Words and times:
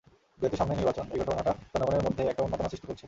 যেহেতু 0.39 0.57
সামনেই 0.57 0.77
নির্বাচন, 0.77 1.05
এই 1.13 1.19
ঘটনাটা 1.19 1.51
জনগনের 1.73 2.03
মধ্যে 2.03 2.23
একটা 2.23 2.43
উন্মাদনার 2.43 2.71
সৃষ্টি 2.71 2.87
করছে। 2.87 2.99